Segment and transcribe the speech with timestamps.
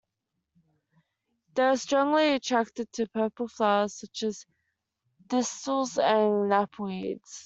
[1.53, 4.47] They are strongly attracted to purple flowers such as
[5.29, 7.39] thistles and knapweeds.